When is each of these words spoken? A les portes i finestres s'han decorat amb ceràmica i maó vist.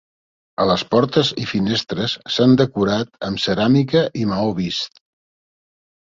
A 0.63 0.65
les 0.67 0.83
portes 0.93 1.27
i 1.41 1.43
finestres 1.49 2.15
s'han 2.35 2.55
decorat 2.61 3.19
amb 3.27 3.41
ceràmica 3.43 4.01
i 4.23 4.25
maó 4.31 4.49
vist. 4.61 4.97